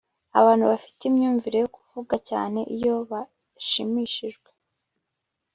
[0.39, 4.49] Abantu bafite imyumvire yo kuvuga cyane iyo bashimishijwe